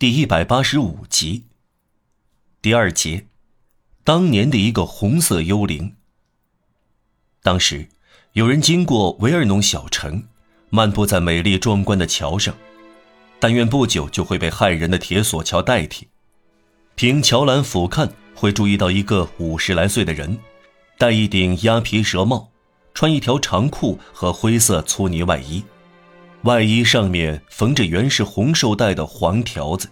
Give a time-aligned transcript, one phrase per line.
[0.00, 1.46] 第一百八十五集。
[2.62, 3.26] 第二节，
[4.04, 5.96] 当年的一个红色幽灵。
[7.42, 7.88] 当时，
[8.34, 10.22] 有人经过维尔农小城，
[10.70, 12.54] 漫步在美丽壮观的桥上，
[13.40, 16.06] 但愿不久就会被骇人的铁索桥代替。
[16.94, 20.38] 凭桥栏俯瞰，会注意到一个五十来岁的人，
[20.96, 22.52] 戴一顶鸭皮蛇帽，
[22.94, 25.64] 穿一条长裤和灰色粗呢外衣。
[26.42, 29.88] 外衣上面缝着原是红绶带的黄条子，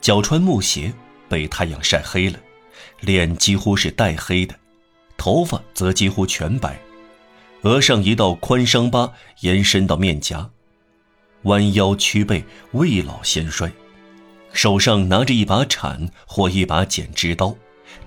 [0.00, 0.92] 脚穿木鞋，
[1.28, 2.38] 被太阳晒黑了，
[3.00, 4.54] 脸几乎是带黑的，
[5.18, 6.80] 头发则几乎全白，
[7.62, 10.50] 额上一道宽伤疤延伸到面颊，
[11.42, 13.70] 弯腰屈背，未老先衰，
[14.52, 17.54] 手上拿着一把铲或一把剪枝刀，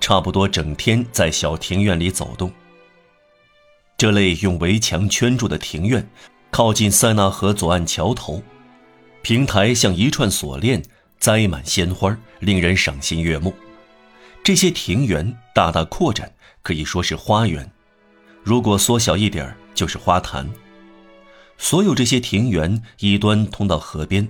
[0.02, 2.52] 差不多整天在小庭院里走动。
[3.96, 6.10] 这类用围墙圈住的庭院。
[6.52, 8.42] 靠近塞纳河左岸桥头，
[9.22, 10.84] 平台像一串锁链，
[11.20, 13.54] 栽满鲜花，令人赏心悦目。
[14.44, 16.32] 这些庭园大大扩展，
[16.64, 17.64] 可以说是花园；
[18.44, 20.50] 如果缩小一点就是花坛。
[21.58, 24.28] 所有这些庭园一端通到河边，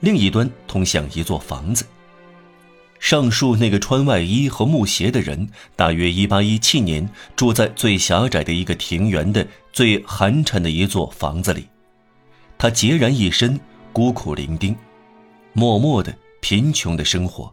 [0.00, 1.86] 另一端通向一座房子。
[3.02, 11.66] 上述那个穿外衣和木鞋的人，大约1817年住在最狭窄的一个庭园的最寒碜的一座房子里。
[12.56, 13.58] 他孑然一身，
[13.92, 14.76] 孤苦伶仃，
[15.52, 17.52] 默默的贫穷的生活。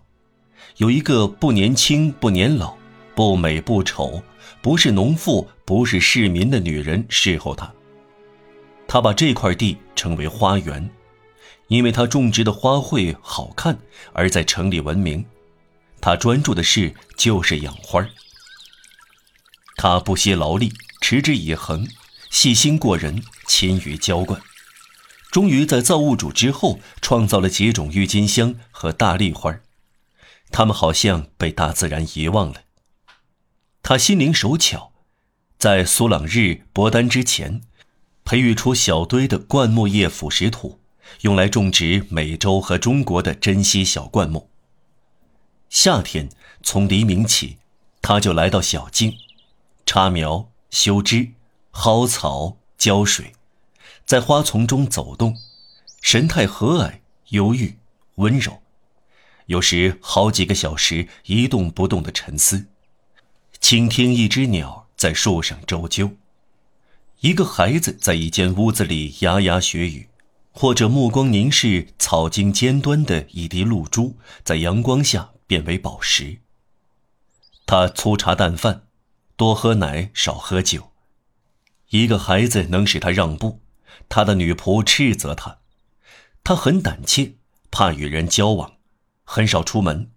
[0.78, 2.78] 有一个不年轻不年老、
[3.16, 4.22] 不美不丑、
[4.62, 7.70] 不是农妇不是市民的女人侍候他。
[8.88, 10.88] 他把这块地称为花园，
[11.70, 13.76] 因为他种植的花卉好看，
[14.14, 15.26] 而在城里闻名。
[16.02, 18.08] 他专注的事就是养花
[19.76, 21.88] 他不惜劳力，持之以恒，
[22.30, 24.42] 细心过人，勤于浇灌，
[25.32, 29.60] 终于在造物主之后创造了几种郁金香和大丽花
[30.52, 32.64] 它们好像被大自然遗忘了。
[33.82, 34.92] 他心灵手巧，
[35.58, 37.62] 在苏朗日伯丹之前，
[38.26, 40.82] 培育出小堆的灌木叶腐蚀土，
[41.22, 44.50] 用来种植美洲和中国的珍稀小灌木。
[45.70, 46.30] 夏天
[46.64, 47.58] 从黎明起，
[48.02, 49.16] 他就来到小径，
[49.86, 51.34] 插苗、修枝、
[51.72, 53.34] 薅草、浇水，
[54.04, 55.38] 在花丛中走动，
[56.02, 57.78] 神态和蔼、忧郁、
[58.16, 58.62] 温柔，
[59.46, 62.66] 有时好几个小时一动不动的沉思，
[63.62, 66.14] 倾听一只鸟在树上周啾，
[67.20, 70.10] 一个孩子在一间屋子里牙牙学语，
[70.52, 75.30] 或者目光凝视草茎尖端的一滴露珠，在阳光下。
[75.50, 76.38] 变为宝石。
[77.66, 78.84] 他粗茶淡饭，
[79.36, 80.92] 多喝奶，少喝酒。
[81.90, 83.60] 一个孩子能使他让步，
[84.08, 85.58] 他的女仆斥责他。
[86.44, 87.34] 他很胆怯，
[87.72, 88.74] 怕与人交往，
[89.24, 90.12] 很少出门，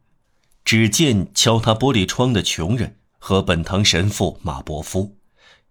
[0.66, 5.16] 只见敲他玻璃窗的穷人和本堂神父马伯夫，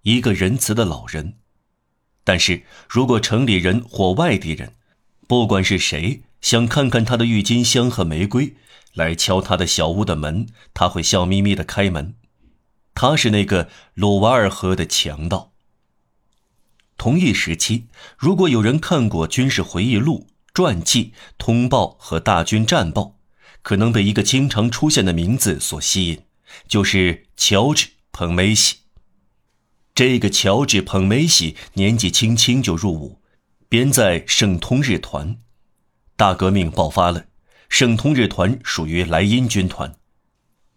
[0.01, 1.37] 一个仁慈的老人。
[2.23, 4.75] 但是如果城里人或外地人，
[5.27, 8.55] 不管是谁，想看看他的郁金香和玫瑰。
[8.93, 12.15] 来敲他的小屋的门，他会笑眯眯的开门。
[12.93, 15.53] 他是那个鲁瓦尔河的强盗。
[16.97, 17.87] 同一时期，
[18.17, 23.15] 如果有人看过军事回忆录、传记、通报和大军战报，
[23.61, 26.23] 可能被一个经常出现的名字所吸引，
[26.67, 28.79] 就是乔治·彭梅西。
[29.95, 33.21] 这个乔治·彭梅西年纪轻轻就入伍，
[33.69, 35.37] 编在圣通日团。
[36.21, 37.25] 大革命爆发了。
[37.67, 39.95] 圣通日团属于莱茵军团，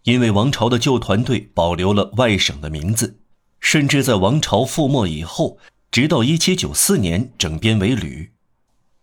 [0.05, 3.19] 因为王朝的旧团队保留了外省的名字，
[3.61, 5.59] 甚至在王朝覆没以后，
[5.91, 8.33] 直到1794年整编为旅。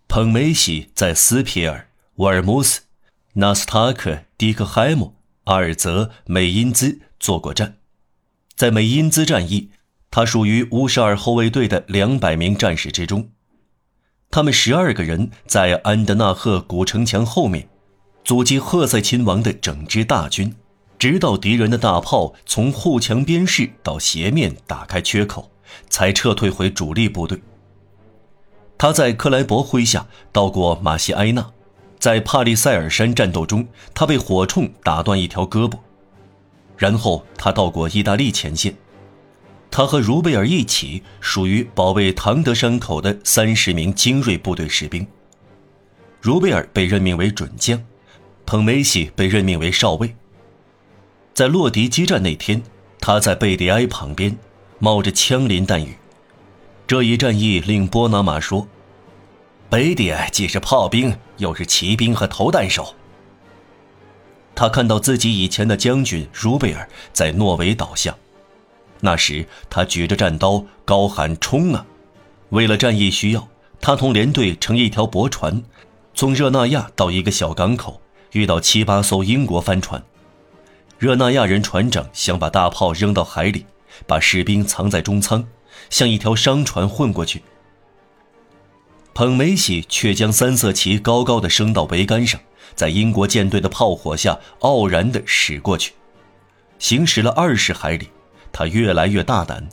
[0.08, 2.82] 彭梅西在斯皮尔、沃尔姆斯、
[3.34, 5.14] 纳斯塔克、迪克海姆、
[5.44, 7.78] 阿尔泽、美因兹做过战，
[8.56, 9.70] 在美因兹战役，
[10.10, 13.30] 他属于乌沙尔后卫队的两百名战士之中，
[14.32, 17.68] 他们十二个人在安德纳赫古城墙后面。
[18.24, 20.56] 阻击赫塞亲王的整支大军，
[21.00, 25.50] 直到敌人的大炮从护墙边势到斜面打开缺口，
[25.90, 27.42] 才撤退回主力部队。
[28.78, 31.52] 他在克莱伯麾下到过马西埃纳，
[32.00, 35.78] 在帕利塞尔山战斗中，他被火铳打断一条胳膊。
[36.78, 38.76] 然后他到过意大利前线，
[39.72, 45.08] 他和茹贝尔一起属于保卫唐德山口的三十名精锐部队士兵。
[46.20, 47.82] 茹贝尔被任命为准将。
[48.46, 50.14] 彭梅西被任命为少尉。
[51.34, 52.62] 在洛迪激战那天，
[53.00, 54.38] 他在贝迪埃旁边，
[54.78, 55.96] 冒着枪林弹雨。
[56.86, 58.68] 这一战役令波拿马说
[59.70, 62.94] ：“贝迪埃既是炮兵，又是骑兵和投弹手，
[64.54, 68.18] 他看到自己以前的将军茹贝尔在诺维倒下，
[69.02, 71.86] 那时他举着战刀高喊：“冲啊！”
[72.50, 73.48] 为了战役需要，
[73.80, 75.64] 他同连队乘一条驳船，
[76.14, 78.02] 从热那亚到一个小港口，
[78.32, 80.04] 遇到七八艘英国帆船。
[81.00, 83.66] 热那亚人船长想把大炮扔到海里，
[84.06, 85.48] 把士兵藏在中舱，
[85.90, 87.42] 像一条商船混过去。
[89.14, 92.40] 捧梅喜却将三色旗高高的升到桅杆上，
[92.76, 95.94] 在英国舰队的炮火下傲然地驶过去。
[96.78, 98.10] 行驶了二十海里，
[98.52, 99.68] 他越来越大胆，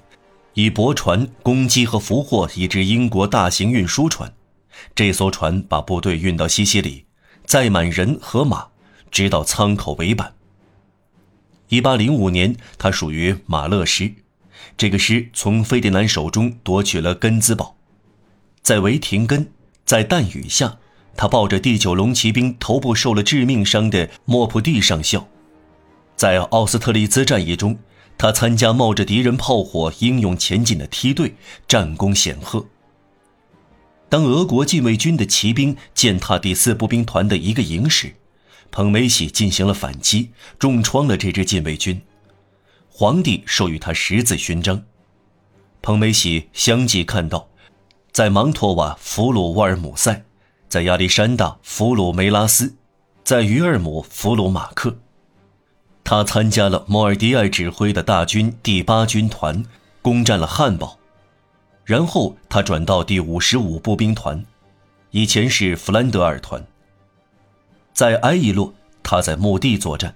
[0.55, 4.33] 以驳船攻击和俘获一只英国大型运输船。
[4.95, 7.05] 这艘船把部队运到西西里，
[7.45, 8.69] 载满人和马，
[9.11, 10.35] 直到舱口围板。
[11.69, 14.15] 一八零五年，他属于马勒师，
[14.77, 17.77] 这个师从费迪南手中夺取了根兹堡，
[18.63, 19.51] 在维廷根，
[19.85, 20.79] 在弹雨下，
[21.17, 25.27] 他抱着第九龙骑兵头部受了致命伤的莫普蒂上校，
[26.17, 27.79] 在奥斯特利兹战役中，
[28.19, 31.37] 他参加冒着敌人炮火英勇前进的梯队，
[31.69, 32.67] 战功显赫。
[34.09, 38.17] 当俄国禁卫军的骑兵践踏第四步兵团的一个营时，
[38.73, 42.03] 彭梅喜进行了反击，重创了这支禁卫军。
[42.91, 44.83] 皇帝授予他十字勋章。
[45.81, 47.49] 彭梅喜相继看到，
[48.11, 50.25] 在芒托瓦俘虏沃尔姆塞，
[50.69, 52.75] 在亚历山大俘虏梅拉斯，
[53.23, 54.99] 在于尔姆俘虏马克。
[56.11, 59.63] 他参加了莫尔迪埃指挥的大军第八军团，
[60.01, 60.99] 攻占了汉堡。
[61.85, 64.43] 然后他转到第五十五步兵团，
[65.11, 66.67] 以前是弗兰德尔团。
[67.93, 68.73] 在埃伊洛，
[69.03, 70.15] 他在墓地作战。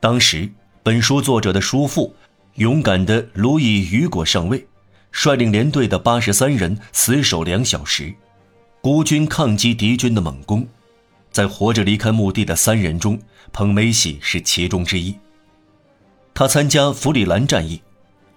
[0.00, 0.50] 当时，
[0.82, 2.16] 本书作者的叔父，
[2.54, 4.66] 勇敢的路易雨果上尉，
[5.10, 8.14] 率领连队的八十三人死守两小时，
[8.80, 10.66] 孤军抗击敌军的猛攻。
[11.32, 13.18] 在活着离开墓地的三人中，
[13.52, 15.18] 彭梅喜是其中之一。
[16.32, 17.82] 他参加弗里兰战役，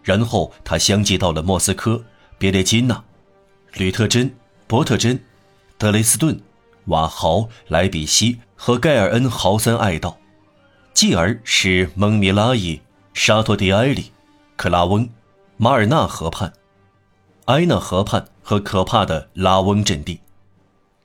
[0.01, 2.03] 然后他相继到了莫斯科、
[2.38, 3.03] 别列金纳、
[3.74, 4.33] 吕特珍、
[4.65, 5.24] 伯特珍、
[5.77, 6.39] 德雷斯顿、
[6.86, 8.39] 瓦豪、莱比锡。
[8.57, 10.18] 和盖尔恩豪森爱道，
[10.94, 12.80] 继而是蒙米拉伊、
[13.13, 14.13] 沙托迪埃里、
[14.56, 15.09] 克拉翁、
[15.57, 16.53] 马尔纳河畔、
[17.47, 20.21] 埃纳河畔和可怕的拉翁阵地。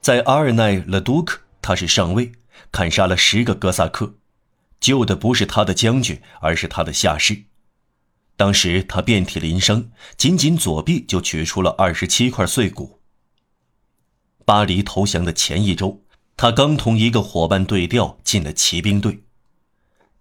[0.01, 1.41] 在阿尔奈勒都克，
[1.71, 2.33] 他是上尉，
[2.73, 4.15] 砍杀了十个哥萨克，
[4.81, 7.45] 救的不是他的将军，而是他的下士。
[8.37, 12.99] 当时他遍体鳞伤，仅仅左臂就取出了二十七块碎骨。
[14.45, 16.03] 巴黎投降的前一周。
[16.37, 19.23] 他刚同一个伙伴对调进了骑兵队，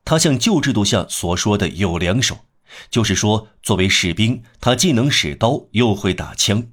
[0.06, 2.46] 他像旧制度下所说的有两手，
[2.92, 6.72] 就是说，作为士兵，他既能使刀又会打枪；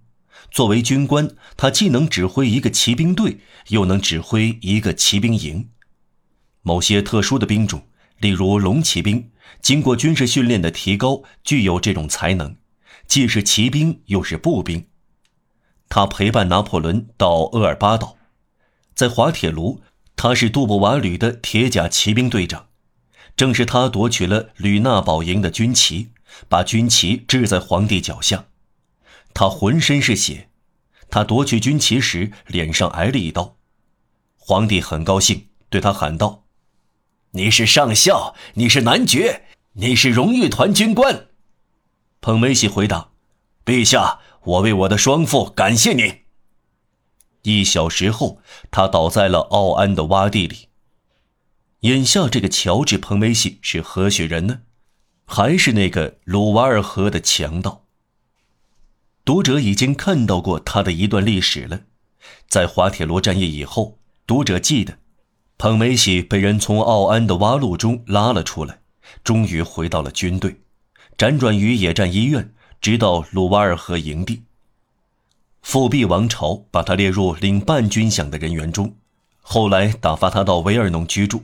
[0.51, 5.69] 作为军官，他既能指挥一个骑兵队，又能指挥一个骑兵营。
[6.63, 7.87] 某些特殊的兵种，
[8.19, 12.57] 例如龙骑兵，经过军事训练的提高，具有这种才能，
[13.07, 14.87] 既是骑兵又是步兵。
[15.89, 18.17] 他陪伴拿破仑到厄尔巴岛。
[18.95, 19.83] 在滑铁卢，
[20.17, 22.69] 他是杜布瓦旅的铁甲骑兵队长，
[23.37, 26.09] 正是他夺取了吕纳堡营的军旗，
[26.49, 28.47] 把军旗掷在皇帝脚下，
[29.39, 30.49] 他浑身是血，
[31.11, 33.59] 他夺取军旗时脸上挨了一刀，
[34.39, 36.47] 皇帝很高兴，对他喊道
[37.33, 39.43] ：“你是上校，你是男爵，
[39.75, 41.27] 你是荣誉团军官。”
[42.23, 43.11] 彭梅喜回答
[43.67, 46.21] ：“陛下，我为我的双父感谢您。”
[47.45, 50.71] 一小时后，他倒在了奥安的洼地里。
[51.81, 54.63] 眼下，这个乔治·彭梅西是何许人呢？
[55.27, 57.86] 还是那个鲁瓦尔河的强盗？
[59.27, 61.81] 读者已经看到过他的一段历史了。
[62.49, 64.99] 在滑铁卢战役以后，读者记得，
[65.59, 68.79] 彭梅西被人从奥安的洼路中拉了出来，
[69.25, 70.61] 终于回到了军队，
[71.19, 74.45] 辗转于野战医院，直到鲁瓦尔河营地。
[75.61, 78.95] 复辟王朝把他列入领半军饷的人员中，
[79.41, 81.43] 后来打发他到维尔农居住，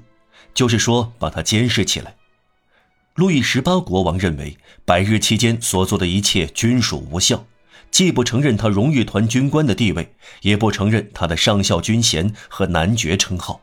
[0.54, 2.14] 就是说把他监视起来。
[3.16, 7.44] 路易十八国王认为百日期间所做的一切均属无效，
[7.92, 13.60] 既不承认他荣誉团军官的地位，也不承认他的上校军衔和男爵称号，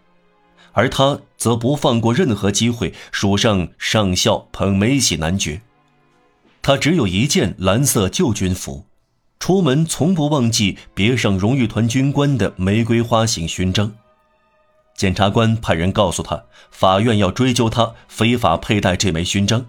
[0.72, 5.62] 而他则不放过任何机会署上上校彭梅喜男爵。
[6.62, 8.86] 他只有一件蓝色旧军服。
[9.40, 13.94] 出门从不忘记别上荣誉团军官的玫瑰花形勋章。
[14.98, 19.66] 检察官派人告诉他，法院要追究他非法佩戴这枚勋章。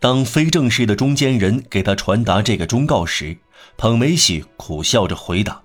[0.00, 3.36] 当非正式的中间人给他传达这个忠告时，
[3.76, 5.60] 彭梅喜苦笑着回答：“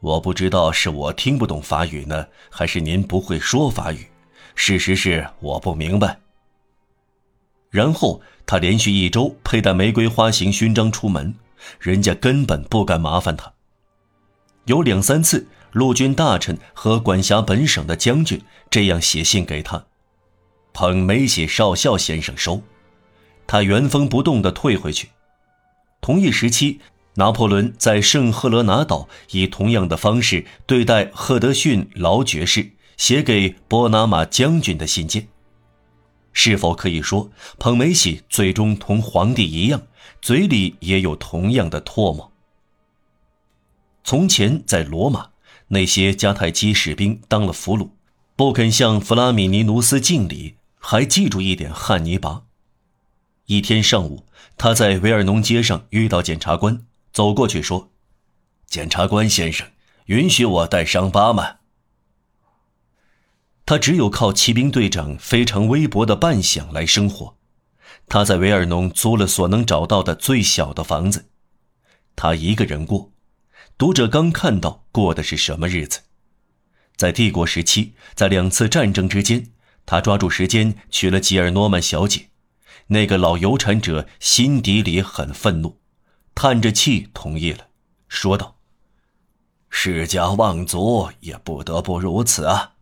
[0.00, 4.06] 我不知道是我听不懂法语呢，还是您不会说法语。
[4.54, 6.18] 事实是我不明白。
[7.70, 11.34] 然后他连续一周佩戴玫瑰花形勋章出门，
[11.80, 13.52] 人家根本不敢麻烦他。
[14.66, 19.84] 有两三次，陆军大臣和管辖本省的将军这样写信给他
[20.72, 22.62] ：“捧梅喜少校先生收。”
[23.46, 25.10] 他原封不动地退回去。
[26.04, 26.80] 同一时期，
[27.14, 35.28] 拿破仑在圣赫勒拿岛以同样的方式对待赫德逊劳爵士写给波拿马将军的信件。
[36.34, 39.80] 是否可以说，彭梅喜最终同皇帝一样，
[40.20, 42.30] 嘴里也有同样的唾沫？
[44.04, 45.28] 从前在罗马，
[45.68, 47.88] 那些迦太基士兵当了俘虏，
[48.36, 52.43] 不肯向弗拉米尼努斯敬礼，还记住一点汉尼拔。
[53.46, 57.90] 一天上午，他在维尔农街上遇到检察官，走过去说
[58.66, 59.68] ：“检察官先生，
[60.06, 61.56] 允许我带伤疤吗？”
[63.66, 67.36] 他只有靠骑兵队长非常微薄的半饷来生活。
[68.06, 71.26] 他在维尔农租了所能找到的最小的房子，
[72.16, 73.12] 他一个人过。
[73.76, 76.00] 读者刚看到过的是什么日子？
[76.96, 79.50] 在帝国时期，在两次战争之间，
[79.84, 82.28] 他抓住时间娶了吉尔诺曼小姐。
[82.88, 85.78] 那个老有产者心底里很愤怒，
[86.34, 87.68] 叹着气同意了，
[88.08, 88.56] 说道
[89.70, 92.73] ：“世家望族也不得不如此啊。”